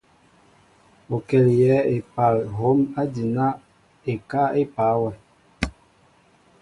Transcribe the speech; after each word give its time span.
O 1.13 1.15
kɛl 1.27 1.45
yɛɛ 1.59 1.79
epal 1.95 2.35
hom 2.57 2.79
adina 3.01 3.45
ekáá 4.11 4.47
epa 4.61 4.83
wɛ. 5.01 5.11